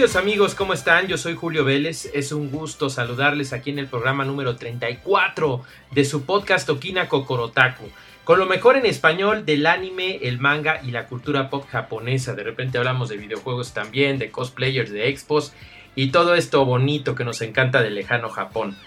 [0.00, 1.08] Queridos amigos, ¿cómo están?
[1.08, 2.10] Yo soy Julio Vélez.
[2.14, 7.84] Es un gusto saludarles aquí en el programa número 34 de su podcast Okina Kokorotaku.
[8.24, 12.32] Con lo mejor en español del anime, el manga y la cultura pop japonesa.
[12.32, 15.52] De repente hablamos de videojuegos también, de cosplayers, de expos
[15.94, 18.78] y todo esto bonito que nos encanta del lejano Japón.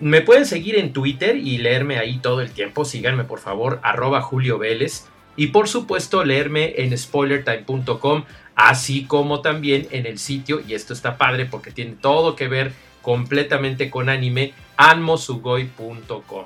[0.00, 2.86] Me pueden seguir en Twitter y leerme ahí todo el tiempo.
[2.86, 5.08] Síganme por favor, arroba Julio Vélez.
[5.36, 8.24] Y por supuesto leerme en spoilertime.com
[8.56, 12.72] así como también en el sitio, y esto está padre porque tiene todo que ver
[13.02, 16.44] completamente con anime, anmosugoi.com.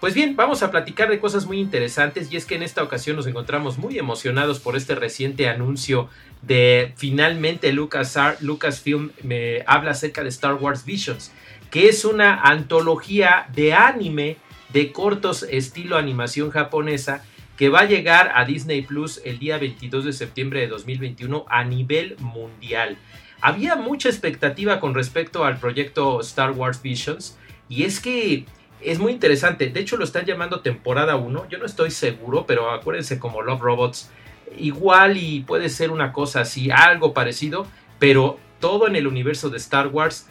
[0.00, 3.16] Pues bien, vamos a platicar de cosas muy interesantes y es que en esta ocasión
[3.16, 6.10] nos encontramos muy emocionados por este reciente anuncio
[6.42, 11.32] de finalmente Lucas Lucasfilm me habla acerca de Star Wars Visions,
[11.70, 14.36] que es una antología de anime
[14.68, 17.24] de cortos estilo animación japonesa
[17.56, 21.64] que va a llegar a Disney Plus el día 22 de septiembre de 2021 a
[21.64, 22.98] nivel mundial.
[23.40, 28.44] Había mucha expectativa con respecto al proyecto Star Wars Visions y es que
[28.80, 29.68] es muy interesante.
[29.68, 31.48] De hecho lo están llamando temporada 1.
[31.48, 34.10] Yo no estoy seguro, pero acuérdense como Love Robots.
[34.58, 37.66] Igual y puede ser una cosa así, algo parecido,
[37.98, 40.28] pero todo en el universo de Star Wars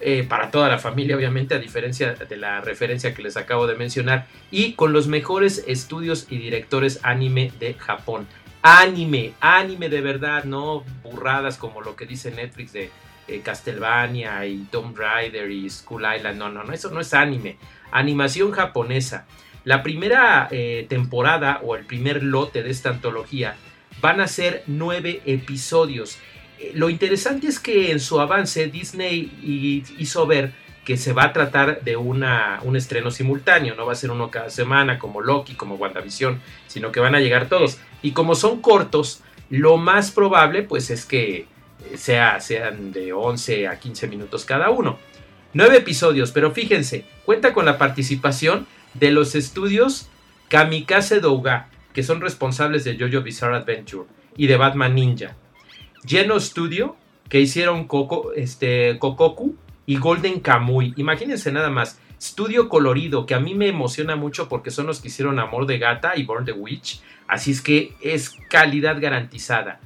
[0.00, 3.74] eh, para toda la familia, obviamente, a diferencia de la referencia que les acabo de
[3.74, 8.26] mencionar, y con los mejores estudios y directores anime de Japón.
[8.62, 12.90] Anime, anime de verdad, no burradas como lo que dice Netflix de
[13.28, 16.38] eh, Castlevania y Tomb Raider y School Island.
[16.38, 17.56] No, no, no, eso no es anime.
[17.90, 19.26] Animación japonesa.
[19.64, 23.56] La primera eh, temporada o el primer lote de esta antología
[24.00, 26.18] van a ser nueve episodios
[26.74, 30.52] lo interesante es que en su avance Disney hizo ver
[30.84, 32.24] que se va a tratar de un
[32.74, 37.00] estreno simultáneo, no va a ser uno cada semana como Loki, como WandaVision, sino que
[37.00, 37.78] van a llegar todos.
[38.00, 41.46] Y como son cortos, lo más probable pues es que
[41.96, 44.98] sea, sean de 11 a 15 minutos cada uno.
[45.52, 50.08] Nueve episodios, pero fíjense, cuenta con la participación de los estudios
[50.48, 55.36] Kamikaze Douga, que son responsables de JoJo Bizarre Adventure y de Batman Ninja.
[56.04, 56.96] Geno Studio,
[57.28, 60.94] que hicieron Coco, este, Kokoku y Golden Kamui.
[60.96, 62.00] Imagínense nada más.
[62.20, 65.78] Studio colorido, que a mí me emociona mucho porque son los que hicieron Amor de
[65.78, 67.00] Gata y Born the Witch.
[67.28, 69.80] Así es que es calidad garantizada.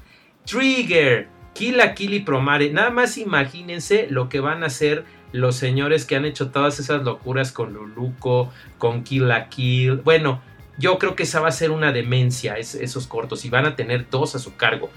[0.46, 2.72] Trigger, Kill la Kill y Promare.
[2.72, 7.02] Nada más imagínense lo que van a hacer los señores que han hecho todas esas
[7.04, 9.96] locuras con Luluco, con Kill la Kill.
[9.96, 10.42] Bueno,
[10.78, 14.08] yo creo que esa va a ser una demencia, esos cortos, y van a tener
[14.10, 14.90] dos a su cargo.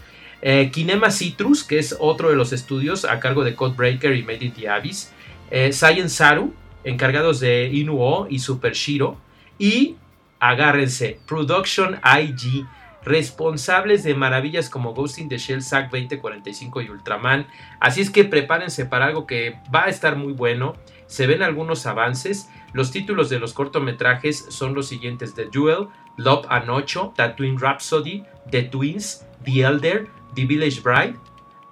[0.48, 4.46] Eh, Kinema Citrus, que es otro de los estudios a cargo de Codebreaker y Made
[4.46, 5.12] in the Abyss.
[5.50, 9.18] Eh, Science Saru, encargados de Inuo y Super Shiro.
[9.58, 9.96] Y,
[10.40, 12.64] agárrense, Production IG,
[13.04, 17.48] responsables de maravillas como Ghost in the Shell, Sack 2045 y Ultraman.
[17.80, 20.76] Así es que prepárense para algo que va a estar muy bueno.
[21.08, 22.50] Se ven algunos avances.
[22.72, 28.24] Los títulos de los cortometrajes son los siguientes: The Duel, Love and Ocho, Tatooine Rhapsody,
[28.52, 31.16] The Twins, The Elder, The Village Bride,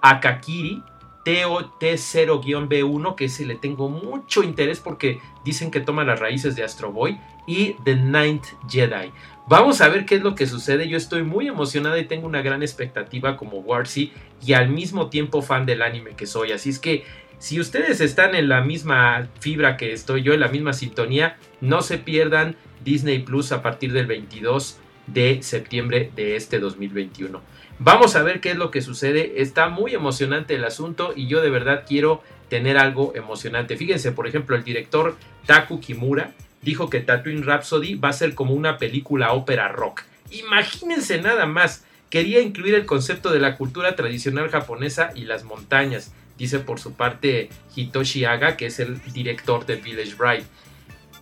[0.00, 0.82] Akakiri,
[1.24, 6.92] TOT0-B1, que ese le tengo mucho interés porque dicen que toma las raíces de Astro
[6.92, 9.12] Boy, y The Ninth Jedi.
[9.46, 10.88] Vamos a ver qué es lo que sucede.
[10.88, 14.12] Yo estoy muy emocionada y tengo una gran expectativa como Warzy
[14.44, 16.52] y al mismo tiempo fan del anime que soy.
[16.52, 17.04] Así es que
[17.38, 21.82] si ustedes están en la misma fibra que estoy yo, en la misma sintonía, no
[21.82, 27.42] se pierdan Disney Plus a partir del 22 de septiembre de este 2021.
[27.78, 29.42] Vamos a ver qué es lo que sucede.
[29.42, 33.76] Está muy emocionante el asunto y yo de verdad quiero tener algo emocionante.
[33.76, 35.16] Fíjense, por ejemplo, el director
[35.46, 36.32] Taku Kimura
[36.62, 40.02] dijo que Tatooine Rhapsody va a ser como una película ópera rock.
[40.30, 41.84] Imagínense nada más.
[42.10, 46.94] Quería incluir el concepto de la cultura tradicional japonesa y las montañas, dice por su
[46.94, 50.44] parte Hitoshi Aga, que es el director de Village Bride.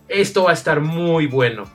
[0.07, 1.67] Esto va a estar muy bueno.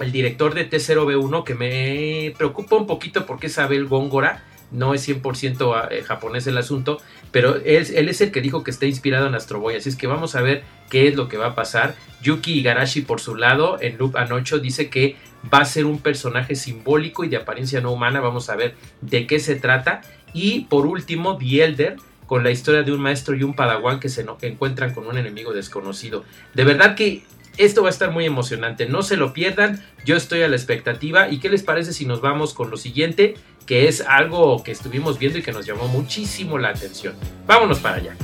[0.00, 5.08] El director de T0B1 que me preocupa un poquito porque es Abel Góngora no es
[5.08, 7.00] 100% eh, japonés el asunto,
[7.30, 9.96] pero él, él, es el que dijo que está inspirado en Astro Boy, así es
[9.96, 11.94] que vamos a ver qué es lo que va a pasar.
[12.22, 15.16] Yuki Igarashi por su lado, en Loop Anocho, dice que
[15.52, 19.26] va a ser un personaje simbólico y de apariencia no humana, vamos a ver de
[19.26, 20.00] qué se trata.
[20.32, 24.08] Y por último, The Elder, con la historia de un maestro y un padawan que
[24.08, 26.24] se encuentran con un enemigo desconocido.
[26.54, 27.22] De verdad que
[27.56, 31.28] esto va a estar muy emocionante, no se lo pierdan, yo estoy a la expectativa.
[31.28, 33.34] ¿Y qué les parece si nos vamos con lo siguiente?
[33.66, 37.14] Que es algo que estuvimos viendo y que nos llamó muchísimo la atención.
[37.46, 38.16] Vámonos para allá.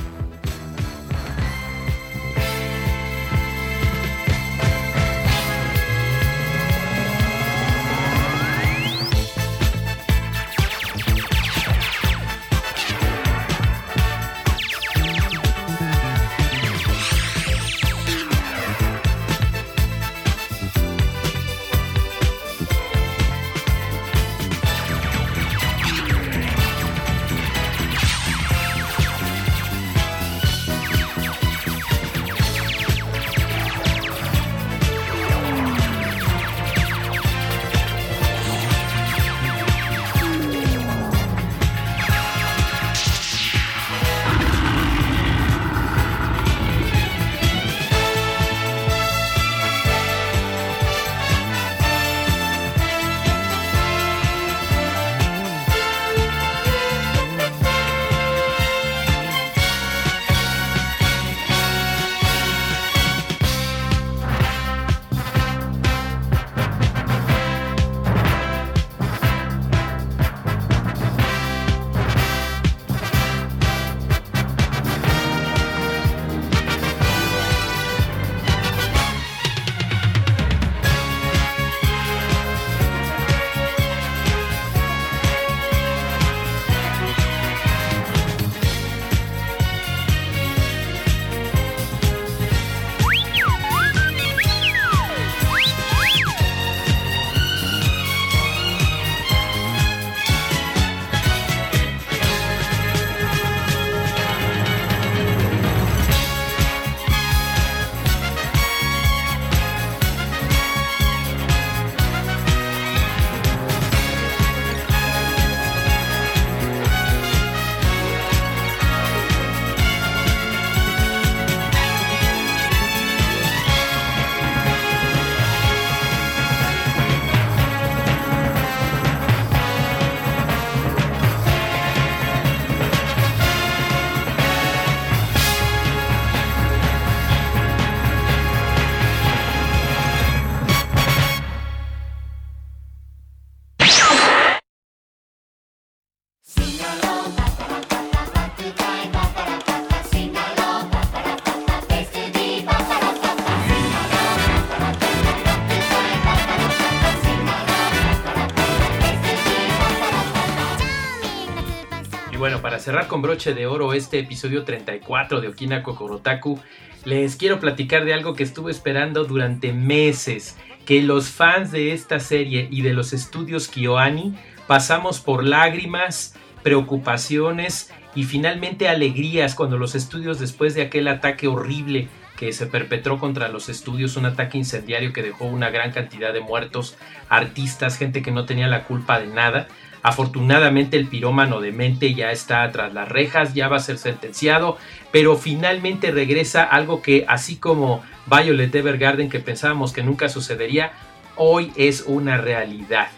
[162.91, 166.59] Cerrar con broche de oro este episodio 34 de Okina Kokorotaku,
[167.05, 172.19] les quiero platicar de algo que estuve esperando durante meses, que los fans de esta
[172.19, 174.35] serie y de los estudios Kyoani
[174.67, 182.09] pasamos por lágrimas, preocupaciones y finalmente alegrías cuando los estudios después de aquel ataque horrible
[182.35, 186.41] que se perpetró contra los estudios, un ataque incendiario que dejó una gran cantidad de
[186.41, 186.97] muertos,
[187.29, 189.69] artistas, gente que no tenía la culpa de nada,
[190.03, 194.77] Afortunadamente el pirómano de mente ya está tras las rejas, ya va a ser sentenciado,
[195.11, 200.93] pero finalmente regresa algo que así como Violet Evergarden que pensábamos que nunca sucedería,
[201.35, 203.09] hoy es una realidad.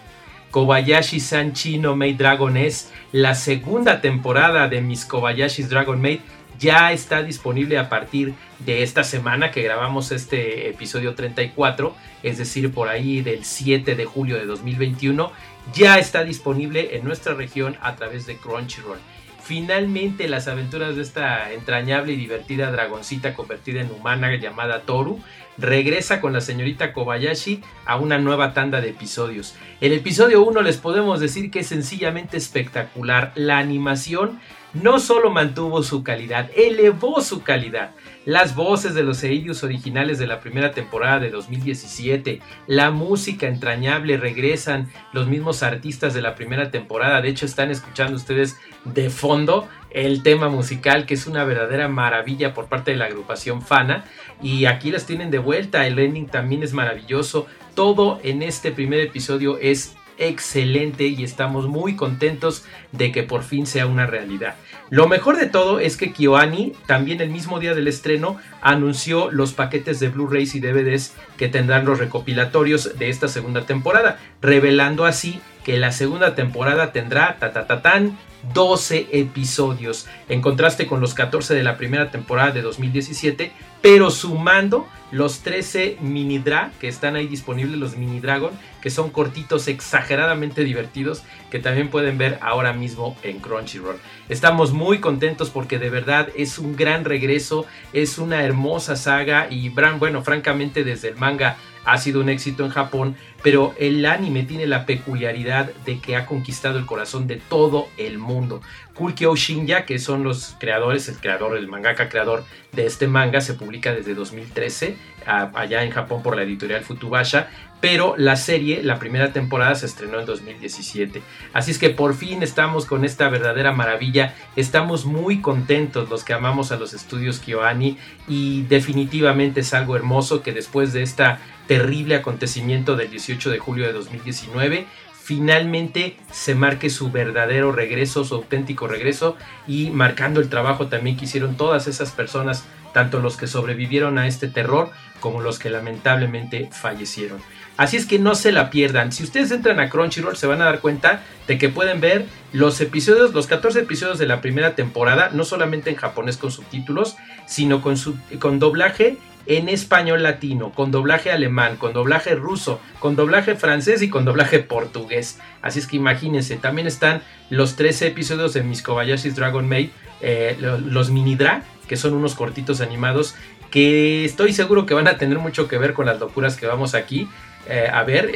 [0.51, 6.19] Kobayashi-san Chino Maid Dragon es la segunda temporada de mis Kobayashi's Dragon Maid
[6.59, 12.71] ya está disponible a partir de esta semana que grabamos este episodio 34, es decir,
[12.71, 15.31] por ahí del 7 de julio de 2021
[15.73, 18.99] ya está disponible en nuestra región a través de Crunchyroll.
[19.43, 25.19] Finalmente las aventuras de esta entrañable y divertida dragoncita convertida en humana llamada Toru
[25.57, 29.55] regresa con la señorita Kobayashi a una nueva tanda de episodios.
[29.81, 33.33] El episodio 1 les podemos decir que es sencillamente espectacular.
[33.35, 34.39] La animación
[34.73, 37.91] no solo mantuvo su calidad, elevó su calidad.
[38.25, 44.15] Las voces de los Seiyus originales de la primera temporada de 2017, la música entrañable,
[44.17, 47.21] regresan los mismos artistas de la primera temporada.
[47.21, 52.53] De hecho, están escuchando ustedes de fondo el tema musical, que es una verdadera maravilla
[52.53, 54.05] por parte de la agrupación Fana.
[54.41, 55.85] Y aquí las tienen de vuelta.
[55.85, 57.45] El ending también es maravilloso.
[57.75, 59.95] Todo en este primer episodio es
[60.27, 64.55] excelente y estamos muy contentos de que por fin sea una realidad.
[64.89, 69.53] Lo mejor de todo es que KyoAni también el mismo día del estreno anunció los
[69.53, 75.41] paquetes de Blu-rays y DVDs que tendrán los recopilatorios de esta segunda temporada, revelando así
[75.63, 78.17] que la segunda temporada tendrá ta, ta, ta, tan
[78.53, 84.87] 12 episodios, en contraste con los 14 de la primera temporada de 2017, pero sumando
[85.11, 88.51] los 13 mini drag que están ahí disponibles, los mini dragon,
[88.81, 93.97] que son cortitos exageradamente divertidos, que también pueden ver ahora mismo en Crunchyroll.
[94.27, 99.69] Estamos muy contentos porque de verdad es un gran regreso, es una hermosa saga y
[99.69, 104.67] bueno, francamente desde el manga ha sido un éxito en Japón, pero el anime tiene
[104.67, 108.61] la peculiaridad de que ha conquistado el corazón de todo el mundo.
[108.93, 113.55] Kulkyo Shinja, que son los creadores, el creador, el mangaka creador de este manga, se
[113.55, 117.49] publica desde 2013 allá en Japón por la editorial Futubasha,
[117.83, 121.21] pero la serie, la primera temporada se estrenó en 2017.
[121.51, 126.31] Así es que por fin estamos con esta verdadera maravilla, estamos muy contentos los que
[126.31, 131.25] amamos a los estudios KyoAni y definitivamente es algo hermoso que después de este
[131.67, 134.85] terrible acontecimiento del 18 de julio de 2019
[135.21, 139.35] finalmente se marque su verdadero regreso, su auténtico regreso
[139.67, 142.63] y marcando el trabajo también que hicieron todas esas personas,
[142.93, 147.41] tanto los que sobrevivieron a este terror como los que lamentablemente fallecieron.
[147.75, 149.11] Así es que no se la pierdan.
[149.11, 152.79] Si ustedes entran a Crunchyroll se van a dar cuenta de que pueden ver los
[152.81, 157.15] episodios, los 14 episodios de la primera temporada, no solamente en japonés con subtítulos,
[157.47, 157.95] sino con,
[158.39, 164.09] con doblaje en español latino, con doblaje alemán, con doblaje ruso, con doblaje francés y
[164.09, 165.39] con doblaje portugués.
[165.61, 169.89] Así es que imagínense, también están los 13 episodios de Miss Kobayashi's Dragon Maid,
[170.21, 173.35] eh, los mini drag, que son unos cortitos animados
[173.69, 176.93] que estoy seguro que van a tener mucho que ver con las locuras que vamos
[176.93, 177.27] aquí.
[177.67, 178.31] Eh, a ver,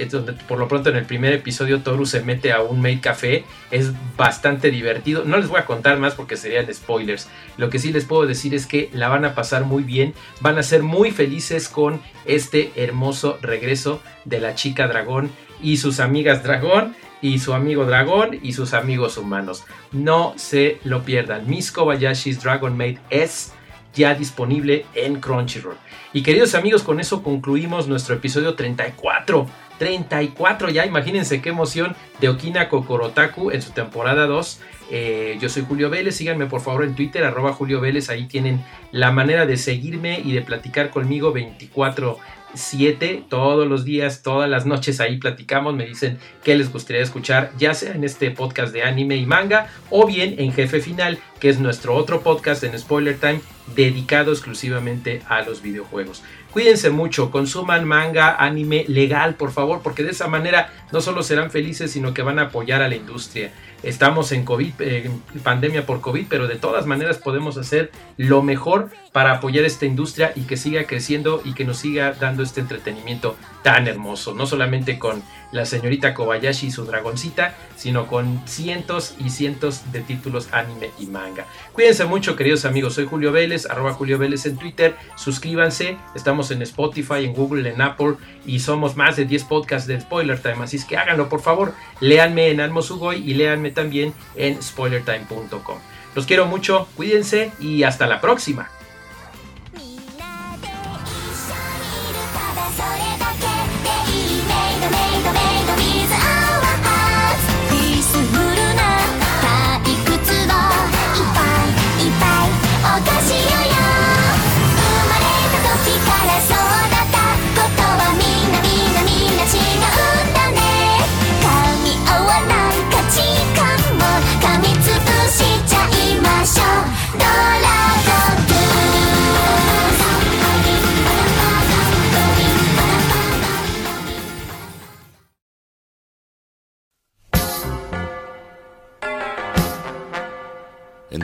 [0.47, 3.91] por lo pronto en el primer episodio Toru se mete a un maid café, es
[4.15, 8.05] bastante divertido, no les voy a contar más porque serían spoilers, lo que sí les
[8.05, 11.67] puedo decir es que la van a pasar muy bien, van a ser muy felices
[11.67, 15.29] con este hermoso regreso de la chica dragón
[15.61, 19.65] y sus amigas dragón y su amigo dragón y sus amigos humanos.
[19.91, 21.49] No se lo pierdan.
[21.49, 23.53] Miss Kobayashi's Dragon Maid es
[23.97, 25.75] ya disponible en Crunchyroll.
[26.13, 29.47] Y queridos amigos, con eso concluimos nuestro episodio 34.
[29.77, 34.61] 34 ya, imagínense qué emoción de Okina Kokorotaku en su temporada 2.
[34.89, 38.63] Eh, yo soy Julio Vélez, síganme por favor en Twitter, arroba Julio Vélez, ahí tienen
[38.91, 42.17] la manera de seguirme y de platicar conmigo 24
[42.57, 47.51] 7 todos los días, todas las noches ahí platicamos, me dicen qué les gustaría escuchar,
[47.57, 51.49] ya sea en este podcast de anime y manga o bien en Jefe Final, que
[51.49, 53.41] es nuestro otro podcast en Spoiler Time
[53.75, 56.23] dedicado exclusivamente a los videojuegos.
[56.51, 61.51] Cuídense mucho, consuman manga, anime legal, por favor, porque de esa manera no solo serán
[61.51, 63.51] felices, sino que van a apoyar a la industria.
[63.83, 68.89] Estamos en COVID, en pandemia por COVID, pero de todas maneras podemos hacer lo mejor
[69.11, 73.35] para apoyar esta industria y que siga creciendo y que nos siga dando este entretenimiento
[73.63, 79.29] tan hermoso, no solamente con la señorita Kobayashi y su dragoncita, sino con cientos y
[79.29, 81.45] cientos de títulos anime y manga.
[81.73, 82.93] Cuídense mucho, queridos amigos.
[82.93, 84.95] Soy Julio Vélez, arroba Julio Vélez en Twitter.
[85.15, 88.15] Suscríbanse, estamos en Spotify, en Google, en Apple
[88.45, 90.63] y somos más de 10 podcasts de Spoiler Time.
[90.63, 91.73] Así es que háganlo, por favor.
[91.99, 92.81] Léanme en Almo
[93.13, 95.77] y léanme también en spoilertime.com.
[96.15, 98.69] Los quiero mucho, cuídense y hasta la próxima.